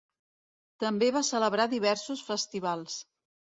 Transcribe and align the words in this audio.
També 0.83 1.09
va 1.17 1.23
celebrar 1.29 1.69
diversos 1.75 2.25
festivals. 2.33 2.99